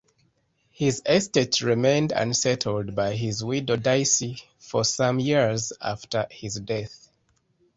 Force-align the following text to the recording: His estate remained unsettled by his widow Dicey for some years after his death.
His 0.71 1.03
estate 1.05 1.61
remained 1.61 2.11
unsettled 2.11 2.95
by 2.95 3.13
his 3.13 3.43
widow 3.43 3.75
Dicey 3.75 4.41
for 4.57 4.83
some 4.83 5.19
years 5.19 5.73
after 5.79 6.25
his 6.31 6.55
death. 6.55 7.07